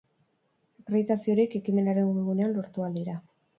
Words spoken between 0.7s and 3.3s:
Akreditazio horiek ekimenaren webgunean lortu ahal dira.